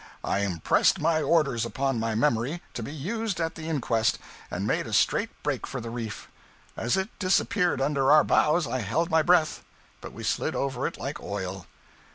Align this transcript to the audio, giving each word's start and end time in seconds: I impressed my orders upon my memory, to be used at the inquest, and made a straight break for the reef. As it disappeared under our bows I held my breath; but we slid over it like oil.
I 0.23 0.39
impressed 0.39 0.99
my 0.99 1.21
orders 1.21 1.63
upon 1.63 1.99
my 1.99 2.15
memory, 2.15 2.59
to 2.73 2.81
be 2.81 2.91
used 2.91 3.39
at 3.39 3.53
the 3.53 3.69
inquest, 3.69 4.17
and 4.49 4.65
made 4.65 4.87
a 4.87 4.93
straight 4.93 5.29
break 5.43 5.67
for 5.67 5.79
the 5.79 5.91
reef. 5.91 6.27
As 6.75 6.97
it 6.97 7.09
disappeared 7.19 7.79
under 7.79 8.09
our 8.11 8.23
bows 8.23 8.65
I 8.65 8.79
held 8.79 9.11
my 9.11 9.21
breath; 9.21 9.63
but 10.01 10.11
we 10.11 10.23
slid 10.23 10.55
over 10.55 10.87
it 10.87 10.97
like 10.97 11.19
oil. 11.19 11.67